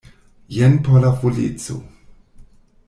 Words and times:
Jen 0.55 0.79
por 0.87 0.99
la 1.03 1.11
voleco. 1.21 1.79